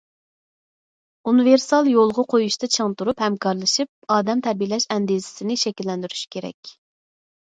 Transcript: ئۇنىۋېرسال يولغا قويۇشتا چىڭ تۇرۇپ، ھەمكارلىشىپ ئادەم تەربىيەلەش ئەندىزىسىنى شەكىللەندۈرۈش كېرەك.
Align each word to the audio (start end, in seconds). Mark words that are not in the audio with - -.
ئۇنىۋېرسال 1.31 1.89
يولغا 1.91 2.25
قويۇشتا 2.33 2.69
چىڭ 2.77 2.95
تۇرۇپ، 3.01 3.21
ھەمكارلىشىپ 3.27 4.15
ئادەم 4.17 4.43
تەربىيەلەش 4.49 4.89
ئەندىزىسىنى 4.97 5.59
شەكىللەندۈرۈش 5.65 6.25
كېرەك. 6.37 6.79